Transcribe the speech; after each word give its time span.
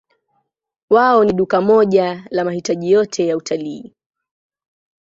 Wao 0.89 1.25
ni 1.25 1.33
duka 1.33 1.61
moja 1.61 2.27
la 2.31 2.45
mahitaji 2.45 2.91
yote 2.91 3.27
ya 3.27 3.37
utalii. 3.37 3.93